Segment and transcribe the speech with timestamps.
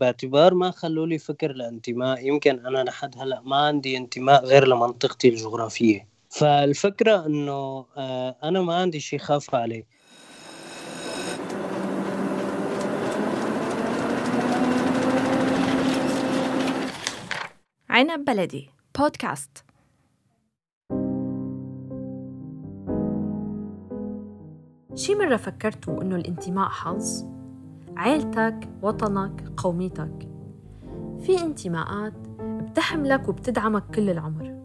[0.00, 5.28] باعتبار ما خلوا لي فكر الانتماء يمكن أنا لحد هلأ ما عندي انتماء غير لمنطقتي
[5.28, 6.08] الجغرافية.
[6.30, 9.86] فالفكرة إنه آه، أنا ما عندي شيء خاف عليه.
[17.90, 19.64] عنب بلدي بودكاست.
[24.94, 27.37] شي مرة فكرتوا إنه الانتماء حظ؟
[27.98, 30.28] عيلتك، وطنك، قوميتك.
[31.20, 34.58] في انتماءات بتحملك وبتدعمك كل العمر.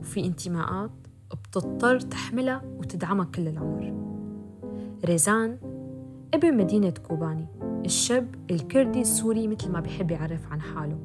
[0.00, 0.90] وفي انتماءات
[1.30, 3.94] بتضطر تحملها وتدعمك كل العمر.
[5.04, 5.58] ريزان
[6.34, 7.46] ابن مدينة كوباني
[7.84, 10.98] الشاب الكردي السوري مثل ما بحب يعرف عن حاله.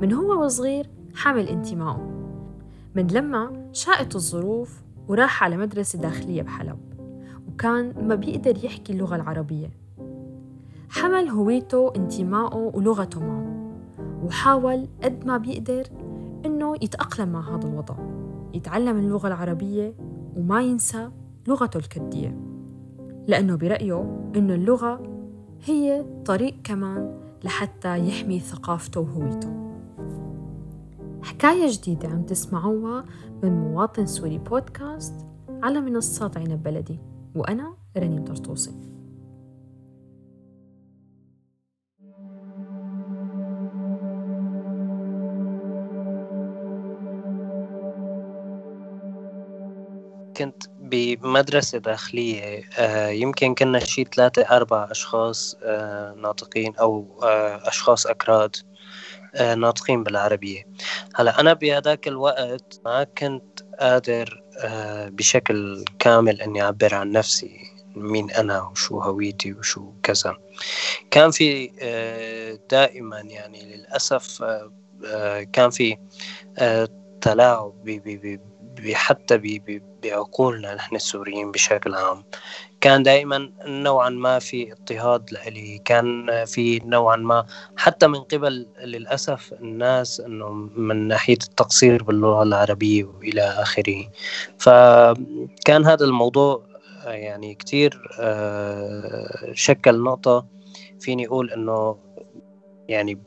[0.00, 2.30] من هو وصغير حامل انتمائه.
[2.94, 6.78] من لما شاءت الظروف وراح على مدرسة داخلية بحلب.
[7.48, 9.85] وكان ما بيقدر يحكي اللغة العربية.
[10.88, 13.72] حمل هويته انتمائه ولغته معه
[14.24, 15.84] وحاول قد ما بيقدر
[16.46, 17.94] إنه يتأقلم مع هذا الوضع.
[18.54, 19.94] يتعلم اللغة العربية
[20.36, 21.10] وما ينسى
[21.48, 22.40] لغته الكردية.
[23.26, 25.02] لأنه برأيه إنه اللغة
[25.64, 29.72] هي طريق كمان لحتى يحمي ثقافته وهويته.
[31.22, 33.04] حكاية جديدة عم تسمعوها
[33.42, 35.14] من مواطن سوري بودكاست
[35.62, 36.98] على منصات عنب بلدي
[37.34, 38.95] وأنا رنيم طرطوسي.
[50.36, 58.06] كنت بمدرسة داخلية آه، يمكن كنا شي ثلاثة أربع أشخاص آه، ناطقين أو آه، أشخاص
[58.06, 58.56] أكراد
[59.56, 60.66] ناطقين بالعربية.
[61.14, 64.42] هلا أنا بهذاك الوقت ما كنت قادر
[65.06, 67.60] بشكل كامل إني أعبر عن نفسي
[67.96, 70.36] مين أنا وشو هويتي وشو كذا.
[71.10, 71.66] كان في
[72.70, 74.42] دائما يعني للأسف
[75.52, 75.96] كان في
[77.20, 77.72] تلاعب
[78.94, 79.60] حتى
[80.02, 82.24] بعقولنا نحن السوريين بشكل عام.
[82.80, 85.78] كان دائما نوعا ما في اضطهاد لإلي.
[85.84, 87.46] كان في نوعا ما
[87.76, 94.08] حتى من قبل للأسف الناس أنه من ناحية التقصير باللغة العربية وإلى آخره.
[94.58, 96.62] فكان هذا الموضوع
[97.04, 100.46] يعني كتير آه، شكل نقطة
[101.00, 101.96] فيني أقول أنه
[102.88, 103.18] يعني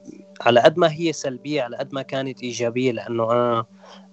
[0.42, 3.66] على قد ما هي سلبية على قد ما كانت إيجابية لأنه أنا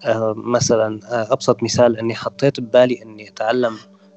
[0.05, 3.77] آه، مثلا آه، أبسط مثال إني حطيت ببالي إني أتعلم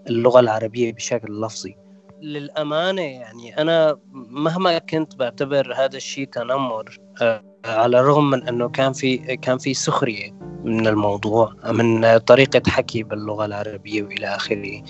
[0.10, 1.78] اللغة العربية بشكل لفظي.
[2.22, 8.94] للأمانة يعني أنا مهما كنت بعتبر هذا الشيء تنمر آه، على الرغم من إنه كان
[8.94, 10.32] في كان في سخرية
[10.64, 14.84] من الموضوع من طريقة حكي باللغة العربية وإلى آخره.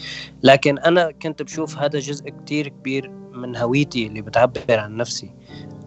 [0.44, 5.32] لكن أنا كنت بشوف هذا جزء كتير كبير من هويتي اللي بتعبر عن نفسي.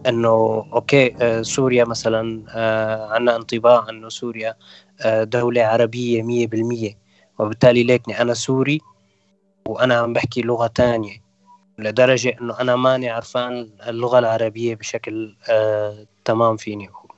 [0.08, 2.44] إنه أوكي سوريا مثلا
[3.12, 4.56] عندنا انطباع إنه سوريا
[5.06, 6.98] دولة عربية مية بالمية.
[7.38, 8.80] وبالتالي ليكني أنا سوري
[9.68, 11.22] وأنا عم بحكي لغة تانية
[11.78, 17.10] لدرجة إنه أنا ماني عرفان اللغة العربية بشكل آه تمام فيني أقول.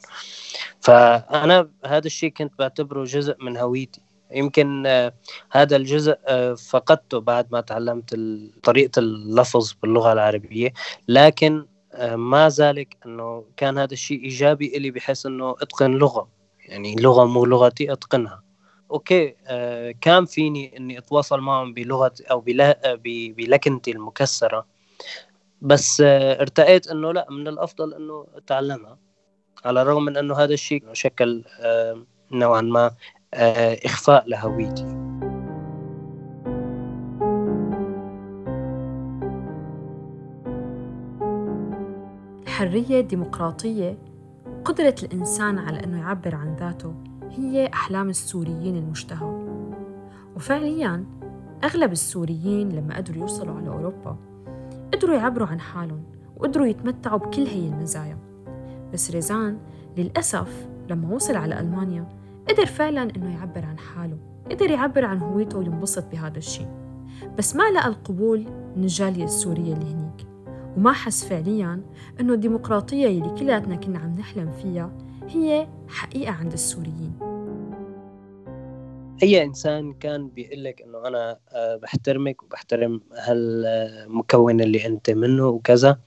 [0.81, 4.00] فأنا هذا الشيء كنت بعتبره جزء من هويتي.
[4.31, 5.12] يمكن آه
[5.50, 8.21] هذا الجزء آه فقدته بعد ما تعلمت
[8.62, 10.73] طريقة اللفظ باللغة العربية.
[11.09, 16.28] لكن آه ما ذلك أنه كان هذا الشيء إيجابي إلي بحيث أنه أتقن لغة.
[16.66, 18.43] يعني لغة مو لغتي أتقنها.
[18.91, 22.41] أوكي آه كان فيني إني أتواصل معهم بلغتي أو
[23.37, 24.66] بلكنتي المكسرة.
[25.62, 26.47] بس آه
[26.91, 28.99] إنه لا من الأفضل إنه أتعلمها.
[29.65, 32.94] على الرغم من إنه هذا الشيء شكل آه نوعا ما
[33.34, 35.13] آه إخفاء لهويتي.
[42.54, 43.98] الحرية الديمقراطية
[44.65, 46.94] قدرة الإنسان على أنه يعبر عن ذاته
[47.31, 49.47] هي أحلام السوريين المشتهى.
[50.37, 51.04] وفعلياً
[51.64, 54.16] أغلب السوريين لما قدروا يوصلوا على أوروبا
[54.93, 56.03] قدروا يعبروا عن حالهم
[56.37, 58.19] وقدروا يتمتعوا بكل هي المزايا.
[58.93, 59.58] بس ريزان
[59.96, 62.08] للأسف لما وصل على ألمانيا
[62.49, 64.19] قدر فعلا إنه يعبر عن حاله
[64.50, 66.69] قدر يعبر عن هويته وينبسط بهذا الشيء.
[67.38, 68.46] بس ما لقى القبول
[68.76, 70.04] من الجالية السورية اللي هنيك
[70.76, 71.81] وما حس فعليا
[72.21, 74.91] إنه الديمقراطية اللي كلياتنا كنا عم نحلم فيها
[75.29, 77.12] هي حقيقة عند السوريين.
[79.22, 85.99] أي إنسان كان بيقول لك إنه أنا آه، بحترمك وبحترم هالمكون اللي أنت منه وكذا.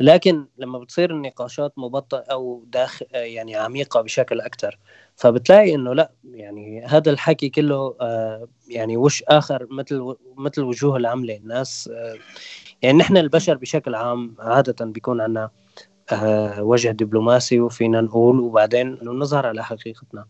[0.00, 4.78] لكن لما بتصير النقاشات مبطئة أو داخل آه، يعني عميقة بشكل أكثر
[5.16, 11.36] فبتلاقي إنه لأ يعني هذا الحكي كله آه، يعني وش آخر مثل مثل وجوه العملة.
[11.36, 11.90] الناس
[12.82, 15.50] يعني نحن البشر بشكل عام عادة بيكون عندنا آه،
[16.58, 20.24] وجه دبلوماسي وفينا نقول وبعدين نظهر على حقيقتنا.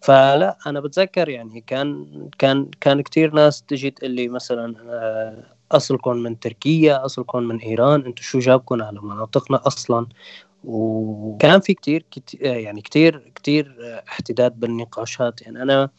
[0.00, 2.06] فلا أنا بتذكر يعني كان
[2.38, 8.04] كان كان كثير ناس تجي تقول لي مثلا آه، اصلكم من تركيا اصلكم من إيران
[8.04, 10.06] أنتم شو جابكم على مناطقنا أصلا؟
[10.64, 13.76] وكان في كتير, كتير يعني كتير كتير
[14.08, 15.42] احتداد بالنقاشات.
[15.42, 15.90] يعني أنا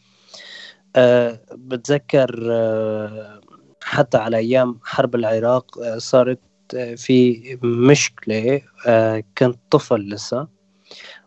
[1.52, 2.30] بتذكر
[3.82, 6.38] حتى على أيام حرب العراق صارت
[6.76, 10.46] في مشكلة أه كنت طفل لسه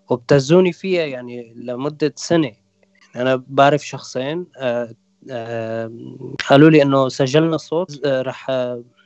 [0.10, 2.52] وابتزوني فيها يعني لمدة سنة.
[3.16, 4.96] أنا بعرف شخصين أه
[6.50, 8.48] قالوا لي إنه سجلنا صوت راح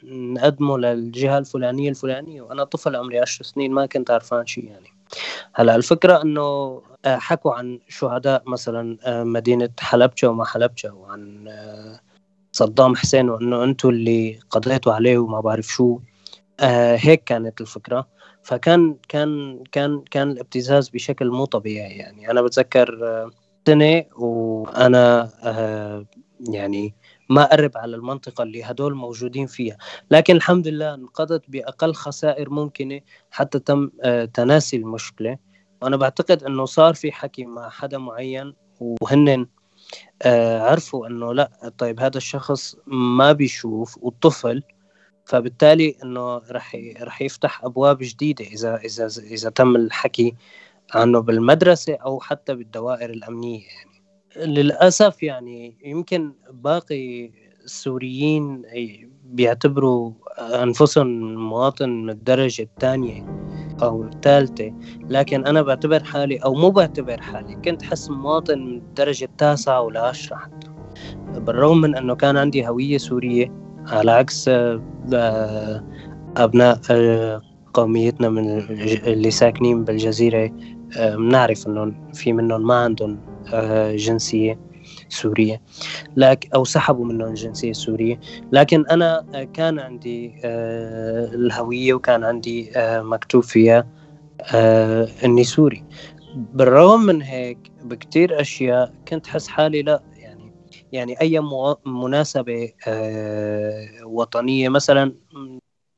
[0.03, 4.87] نقدمه للجهة الفلانية الفلانية وأنا طفل عمري 10 سنين ما كنت عرفان شيء يعني.
[5.53, 11.49] هلأ الفكرة إنه حكوا عن شهداء مثلا مدينة حلبجه وما حلبجه وعن
[12.51, 15.99] صدام حسين وإنه أنتم اللي قضيتوا عليه وما بعرف شو.
[16.61, 18.07] هيك كانت الفكرة.
[18.43, 22.31] فكان كان كان كان الابتزاز بشكل مو طبيعي يعني.
[22.31, 22.99] أنا بتذكر
[23.67, 25.29] سنة وأنا
[26.39, 26.95] يعني
[27.29, 29.77] ما أقرب على المنطقة اللي هدول موجودين فيها.
[30.11, 33.01] لكن الحمد لله انقضت بأقل خسائر ممكنة
[33.31, 33.89] حتى تم
[34.33, 35.37] تناسي المشكلة.
[35.81, 39.47] وأنا بعتقد أنه صار في حكي مع حدا معين وهن
[40.61, 44.63] عرفوا أنه لا طيب هذا الشخص ما بيشوف والطفل
[45.25, 50.35] فبالتالي إنه رح رح يفتح أبواب جديدة إذا إذا إذا تم الحكي
[50.93, 53.95] عنه بالمدرسة أو حتى بالدوائر الأمنية يعني.
[54.53, 57.31] للأسف يعني يمكن باقي
[57.63, 58.61] السوريين
[59.25, 63.25] بيعتبروا أنفسهم مواطن من الدرجة الثانية
[63.83, 64.73] أو الثالثة
[65.09, 70.35] لكن أنا بعتبر حالي أو مو بعتبر حالي كنت حس مواطن من الدرجة التاسعة والعشرة
[70.35, 70.67] حتى.
[71.39, 74.49] بالرغم من أنه كان عندي هوية سورية على عكس
[76.37, 76.79] أبناء
[77.73, 78.59] قوميتنا من
[79.07, 80.51] اللي ساكنين بالجزيرة
[80.97, 83.21] بنعرف انه في منهم ما عندهم
[83.53, 84.59] آه، جنسية
[85.09, 85.61] سورية
[86.15, 88.19] لكن أو سحبوا منهم الجنسيه السوريه
[88.51, 89.23] لكن أنا
[89.53, 93.87] كان عندي آه، الهوية وكان عندي آه، مكتوب فيها
[95.25, 95.83] إني سوري.
[96.35, 100.03] بالرغم من هيك بكتير أشياء كنت حس حالي لا
[100.91, 101.39] يعني أي
[101.85, 102.71] مناسبة
[104.03, 105.13] وطنية مثلا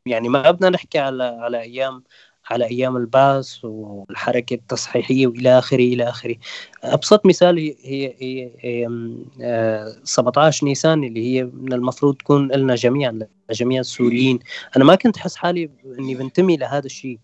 [0.06, 2.04] يعني ما بدنا نحكي على على أيام
[2.50, 6.36] على أيام البعث والحركة التصحيحية وإلى آخره إلى آخره.
[6.84, 12.76] أبسط مثال هي هي, هي, هي 17 آه، نيسان اللي هي من المفروض تكون لنا
[12.76, 13.20] جميعا
[13.50, 14.40] لجميع السوريين
[14.78, 15.70] أنا ما كنت أحس حالي
[16.00, 17.20] إني بنتمي لهذا الشيء.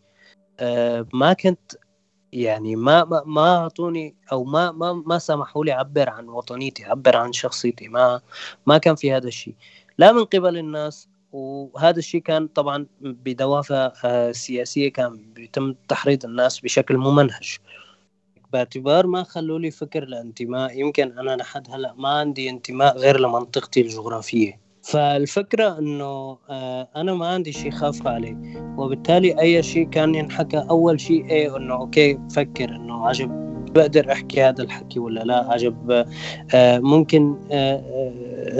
[0.60, 1.72] آه، ما كنت
[2.34, 7.34] يعني ما ما أعطوني أو ما ما ما سمحوا لي أعبر عن وطنيتي أعبر عن
[7.34, 7.88] شخصيتي.
[7.88, 8.22] ما
[8.66, 9.56] ما كان في هذا الشيء.
[9.98, 16.60] لا من قبل الناس وهذا الشيء كان طبعا بدوافع آه، سياسية كان بيتم تحريض الناس
[16.60, 17.58] بشكل ممنهج
[18.54, 20.80] باعتبار ما خلوا لي فكر الانتماء.
[20.80, 24.63] يمكن أنا لحد هلأ ما عندي انتماء غير لمنطقتي الجغرافية.
[24.84, 28.38] فالفكرة إنه آه، أنا ما عندي شيء خاف عليه.
[28.78, 33.44] وبالتالي أي شيء كان ينحكى أول شيء إيه إنه أوكي فكر إنه عجب
[33.76, 36.06] بقدر أحكي هذا الحكي ولا لا؟ عجب
[36.54, 37.36] آه، ممكن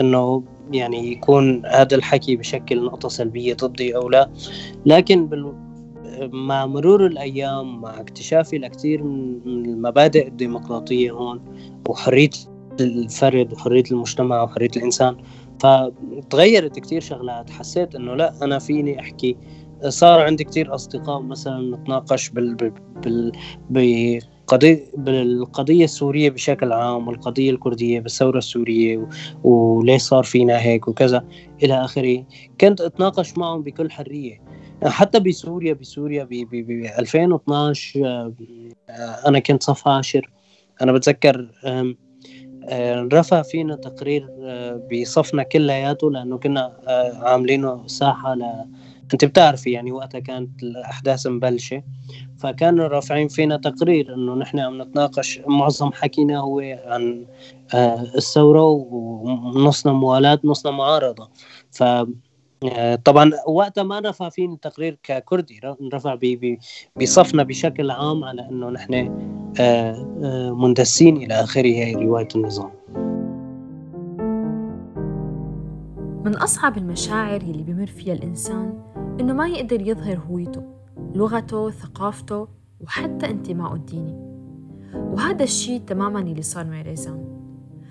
[0.00, 0.42] إنه
[0.72, 4.30] يعني يكون هذا الحكي بشكل نقطة سلبية ضدي أو لا.
[4.86, 5.52] لكن بال...
[6.32, 11.40] مع مرور الأيام مع اكتشافي لكثير من المبادئ الديمقراطية هون
[11.88, 12.30] وحرية
[12.80, 15.16] الفرد وحرية المجتمع وحرية الإنسان
[15.60, 17.50] فتغيرت كثير شغلات.
[17.50, 19.36] حسيت إنه لا أنا فيني أحكي.
[19.88, 22.54] صار عندي كثير أصدقاء مثلا نتناقش بال...
[22.54, 23.32] بال...
[23.70, 24.20] بال...
[24.46, 29.08] قضية بالقضية السورية بشكل عام والقضية الكردية بالثورة السورية
[29.44, 31.24] وليش صار فينا هيك وكذا
[31.62, 32.24] إلى آخره.
[32.60, 34.42] كنت أتناقش معهم بكل حرية.
[34.84, 36.32] حتى بسوريا بسوريا ب
[36.98, 38.32] 2012 آه،
[39.26, 40.30] أنا كنت صف عاشر.
[40.82, 41.48] أنا بتذكر
[43.12, 46.72] رفع فينا تقرير آه، بصفنا كلياته لأنه كنا
[47.22, 48.64] عاملينه ساحة ل
[49.12, 51.82] أنت بتعرفي يعني وقتها كانت الأحداث مبلشة.
[52.38, 57.26] فكانوا رافعين فينا تقرير إنه نحن عم نتناقش معظم حكينا هو عن
[57.74, 61.30] آه، الثورة ونصنا موالاه نصنا معارضة.
[61.70, 61.82] ف
[62.72, 65.60] آه، طبعا وقتها ما رفع فينا تقرير ككردي
[65.94, 66.18] رفع
[66.96, 69.43] بصفنا بشكل عام على إنه نحن آه،
[70.52, 72.70] مندسين إلى آخره هي رواية النظام.
[76.24, 78.78] من أصعب المشاعر يلي بمر فيها الإنسان
[79.20, 80.62] إنه ما يقدر يظهر هويته
[81.14, 82.48] لغته ثقافته
[82.80, 84.14] وحتى انتمائه الديني.
[84.94, 87.24] وهذا الشيء تماما اللي صار مع ريزان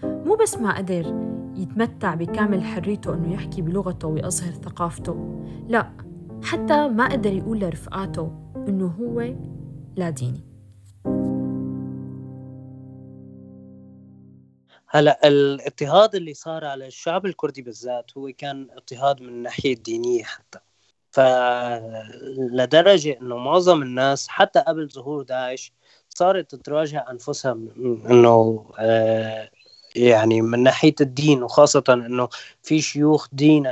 [0.03, 5.89] مو بس ما قدر يتمتع بكامل حريته إنه يحكي بلغته ويظهر ثقافته لا
[6.43, 8.31] حتى ما قدر يقول لرفقاته
[8.67, 9.33] إنه هو
[9.95, 10.52] لا ديني.
[14.95, 20.59] هلا الاضطهاد اللي صار على الشعب الكردي بالذات هو كان اضطهاد من الناحية الدينية حتى.
[21.11, 25.71] فلدرجه إنه معظم الناس حتى قبل ظهور داعش
[26.09, 27.51] صارت تتراجع أنفسها
[28.09, 29.49] إنه آه،
[29.95, 32.29] يعني من ناحية الدين وخاصة إنه
[32.63, 33.67] في شيوخ دين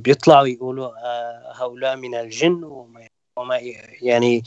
[0.00, 2.64] بيطلعوا يقولوا آه، هؤلاء من الجن
[3.36, 3.58] وما
[4.02, 4.42] يعني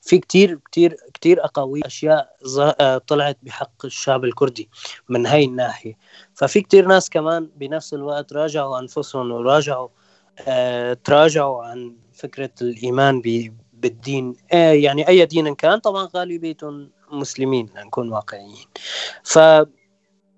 [0.00, 2.36] في كتير كتير كتير أقاويل أشياء
[2.80, 4.68] آه، طلعت بحق الشعب الكردي
[5.08, 5.94] من هاي الناحية.
[6.34, 9.88] ففي كتير ناس كمان بنفس الوقت راجعوا أنفسهم وراجعوا
[10.48, 13.22] آه تراجعوا عن فكرة الإيمان
[13.72, 14.36] بالدين.
[14.52, 18.66] آه يعني أي دين كان طبعا غالبيتهم مسلمين لنكون واقعيين.
[19.24, 19.38] ف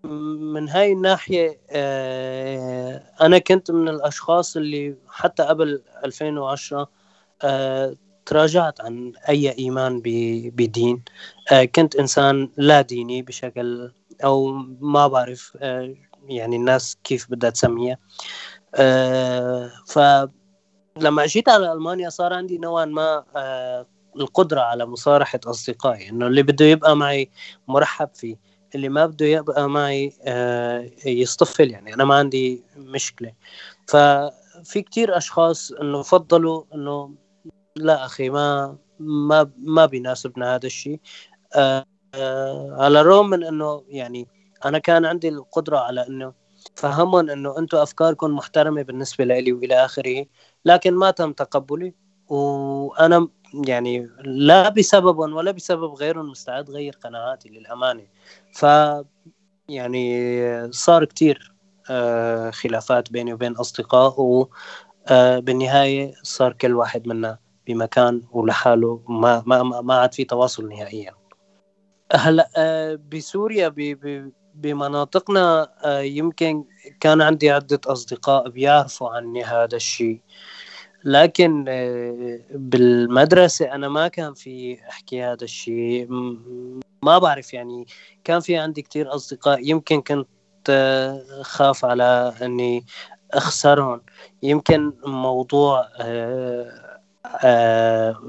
[0.05, 6.89] من هاي الناحية آه أنا كنت من الأشخاص اللي حتى قبل 2010
[7.43, 7.97] آه
[8.29, 10.01] تراجعت عن أي إيمان
[10.55, 11.03] بدين.
[11.53, 13.93] آه كنت إنسان لا ديني بشكل
[14.25, 14.47] أو
[14.81, 15.95] ما بعرف آه
[16.29, 17.97] يعني الناس كيف بدها تسميها.
[18.75, 23.25] آه فلما جيت على ألمانيا صار عندي نوعا ما
[24.17, 27.31] القدرة على مصارحة أصدقائي إنه اللي بده يبقى معي
[27.69, 28.37] مرحب فيه
[28.75, 30.13] اللي ما بده يبقى معي
[31.07, 33.33] يصطفل يعني أنا ما عندي مشكلة.
[33.87, 37.15] ففي كتير أشخاص إنه فضلوا إنه
[37.79, 41.01] لا أخي ما ما ما بيناسبنا هذا الشيء.
[41.57, 44.29] آه آه على الرغم من إنه يعني
[44.65, 46.33] أنا كان عندي القدرة على إنه
[46.77, 50.27] فهمهم إنه أنتم أفكاركم محترمة بالنسبة لي وإلى آخره
[50.65, 51.95] لكن ما تم تقبلي.
[52.29, 53.29] وأنا
[53.69, 58.07] يعني لا بسببهم ولا بسبب غيرهم مستعد غير قناعاتي للأمانة.
[58.53, 58.67] ف
[59.69, 61.55] يعني صار كتير
[61.91, 64.15] آه خلافات بيني وبين أصدقاء
[65.11, 71.15] وبالنهايه آه صار كل واحد منا بمكان ولحاله ما ما ما عاد في تواصل نهائيا.
[72.13, 73.75] هلأ آه، بسوريا
[74.55, 76.65] بمناطقنا آه، يمكن
[77.01, 80.21] كان عندي عدة أصدقاء بيعرفوا عني هذا الشيء.
[81.05, 86.07] لكن آه، بالمدرسة أنا ما كان في أحكي هذا الشيء.
[87.03, 87.87] ما بعرف يعني
[88.25, 89.69] كان في عندي كتير أصدقاء.
[89.69, 90.27] يمكن كنت
[91.43, 92.85] خاف على أني
[93.33, 94.01] أخسرهم.
[94.43, 95.89] يمكن موضوع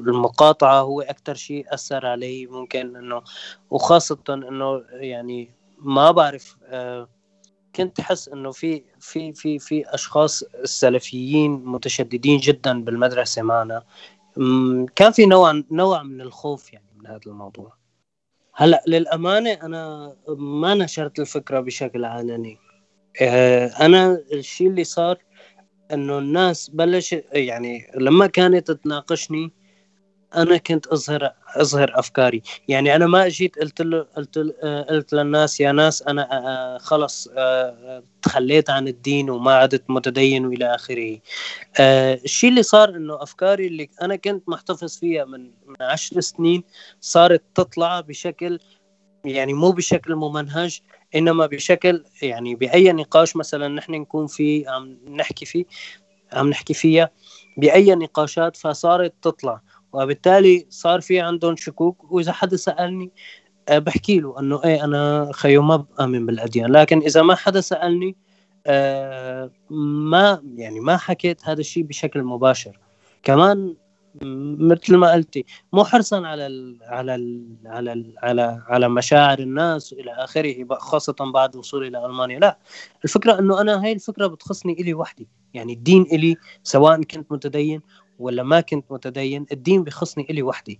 [0.08, 3.22] المقاطعة هو أكثر شيء أثر علي ممكن إنه
[3.70, 7.10] وخاصة إنه يعني ما بعرف آه،
[7.76, 13.84] كنت أحس إنه في في في في أشخاص سلفيين متشددين جدا بالمدرسة معنا.
[14.96, 17.74] كان في نوع نوع من الخوف يعني من هذا الموضوع.
[18.54, 22.58] هلأ للأمانة أنا ما نشرت الفكرة بشكل علني.
[23.22, 25.18] آه، أنا الشيء اللي صار
[25.94, 29.52] إنه الناس بلش يعني لما كانت تناقشني
[30.36, 32.42] أنا كنت اظهر أظهر أفكاري.
[32.68, 34.38] يعني أنا ما اجيت قلت له قلت
[34.90, 40.46] قلت للناس يا ناس أنا آه، آه، خلص آه، تخليت عن الدين وما عدت متدين
[40.46, 41.20] وإلى آخره.
[41.80, 46.64] الشيء اللي صار إنه أفكاري اللي أنا كنت محتفظ فيها من عشر سنين
[47.02, 48.60] صارت تطلع بشكل
[49.26, 50.82] يعني مو بشكل ممنهج.
[51.16, 55.66] إنما بشكل يعني بأي نقاش مثلا نحن نكون فيه عم نحكي فيه
[56.34, 57.10] عم نحكي فيها
[57.58, 59.62] بأي نقاشات فصارت تطلع.
[59.94, 62.12] وبالتالي صار في عندهم شكوك.
[62.12, 63.12] وإذا حدا سألني
[63.70, 66.72] آه، بحكي له إنه إيه أنا خيو ما بامن بالأديان.
[66.72, 68.16] لكن إذا ما حدا سألني
[68.68, 72.80] آه ما يعني ما حكيت هذا الشيء بشكل مباشر.
[73.24, 73.76] كمان
[74.60, 79.94] مثل ما قلتي مو حرصا على ال على ال على ال على على مشاعر الناس
[79.94, 82.40] وإلى آخره خاصة بعد وصولي إلى ألمانيا.
[82.40, 82.60] لا
[83.04, 85.28] الفكرة إنه أنا هاي الفكرة بتخصني إلي وحدي.
[85.54, 87.82] يعني الدين إلي سواء كنت متدين
[88.20, 90.80] ولا ما كنت متدين الدين بخصني إلي وحدي.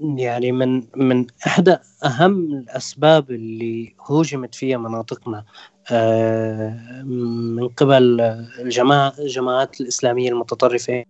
[0.00, 5.44] يعني من من إحدى أهم الأسباب اللي هوجمت فيها مناطقنا
[5.92, 8.20] آه، من قبل
[8.60, 11.04] الجماعة الجماعات الإسلامية المتطرفة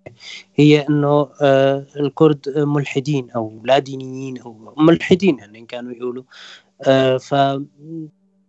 [0.54, 6.24] هي أنه آه، الكرد ملحدين أو لا دينيين أو ملحدين يعني كانوا يقولوا.
[6.86, 7.34] آه، ف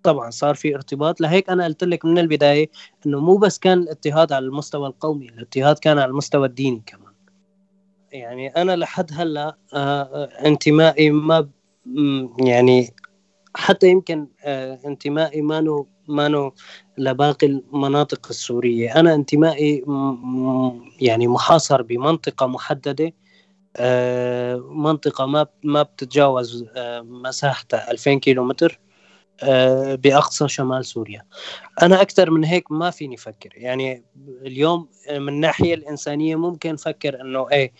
[0.04, 1.22] طبعا صار في ارتباط.
[1.22, 2.70] لهيك أنا قلت لك من البداية
[3.06, 7.15] إنه مو بس كان الاضطهاد على المستوى القومي الاضطهاد كان على المستوى الديني كمان.
[8.20, 9.58] يعني أنا لحد هلأ
[10.46, 11.50] انتمائي ما
[12.40, 12.94] يعني
[13.56, 14.28] حتى يمكن
[14.86, 16.54] انتمائي ما مانو
[16.98, 19.00] لباقي المناطق السورية.
[19.00, 19.84] أنا انتمائي
[21.02, 23.14] يعني محاصر بمنطقة محددة
[23.78, 28.80] آه، منطقة ما ما بتتجاوز آه، مساحتها 2000 كيلو متر
[29.44, 31.22] آه، بأقصى شمال سوريا.
[31.82, 33.50] أنا أكثر من هيك ما فيني أفكر.
[33.56, 34.04] يعني
[34.42, 37.72] اليوم من الناحية الإنسانية ممكن أفكر أنه إيه آه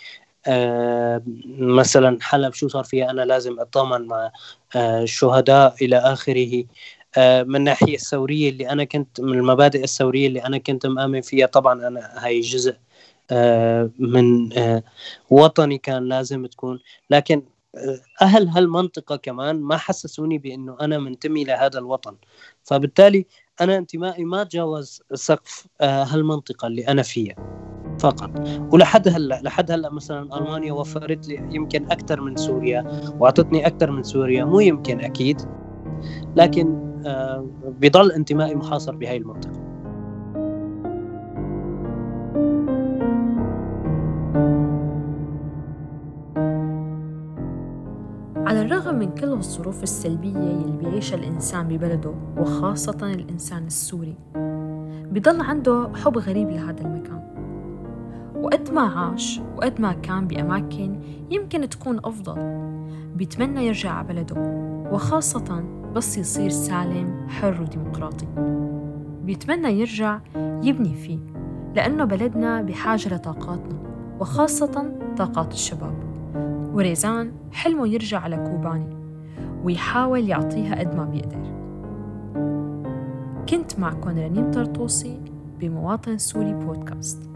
[1.58, 4.32] مثلا حلب شو صار فيها؟ أنا لازم أطمن مع
[4.76, 6.64] آه الشهداء إلى آخره.
[7.18, 11.46] آه من الناحية الثورية اللي أنا كنت من المبادئ الثورية اللي أنا كنت مآمن فيها
[11.48, 12.76] طبعا أنا هاي جزء
[13.32, 14.84] آه من آه
[15.30, 16.80] وطني كان لازم تكون.
[17.10, 17.44] لكن
[18.22, 22.16] أهل هالمنطقة كمان ما حسسوني بأنه أنا منتمي لهذا الوطن.
[22.64, 23.26] فبالتالي
[23.62, 27.36] أنا انتمائي ما تجاوز سقف آه، هالمنطقة اللي أنا فيها
[28.00, 28.30] فقط.
[28.74, 32.86] ولحد هلأ لحد هلأ مثلا ألمانيا وفرت لي يمكن أكثر من سوريا
[33.20, 35.42] وأعطتني أكثر من سوريا مو يمكن أكيد
[36.36, 39.65] لكن آه، بضل انتمائي محاصر بهاي المنطقة.
[48.96, 54.16] من كل الظروف السلبية اللي بيعيشها الإنسان ببلده وخاصة الإنسان السوري.
[55.12, 57.22] بضل عنده حب غريب لهذا المكان.
[58.36, 61.00] وقد ما عاش وقد ما كان بأماكن
[61.32, 62.36] يمكن تكون أفضل
[63.16, 64.36] بيتمنى يرجع على بلده.
[64.92, 65.64] وخاصة
[65.96, 68.28] بس يصير سالم حر وديمقراطي.
[69.24, 71.20] بيتمنى يرجع يبني فيه
[71.76, 73.80] لأنه بلدنا بحاجة لطاقاتنا
[74.20, 76.15] وخاصة طاقات الشباب.
[76.76, 78.96] وريزان حلمه يرجع على كوباني
[79.64, 81.56] ويحاول يعطيها قد ما بيقدر.
[83.50, 85.22] كنت معكم رنيم طرطوسي
[85.60, 87.30] بمواطن سوري بودكاست.